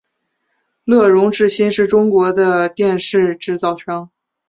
[0.83, 4.09] 乐融致新是中国的电视制造商。